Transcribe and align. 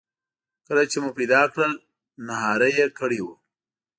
کله 0.67 0.83
چې 0.91 0.97
مو 1.03 1.09
پیدا 1.19 1.41
کړل 1.53 1.71
نهاري 2.27 2.71
یې 2.77 2.85
کړې 2.99 3.19
وه. 3.25 3.35